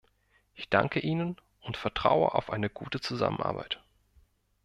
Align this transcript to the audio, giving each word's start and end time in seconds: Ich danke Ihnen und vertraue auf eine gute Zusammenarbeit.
Ich 0.55 0.67
danke 0.67 0.99
Ihnen 0.99 1.37
und 1.59 1.77
vertraue 1.77 2.33
auf 2.33 2.49
eine 2.49 2.71
gute 2.71 2.99
Zusammenarbeit. 3.01 3.83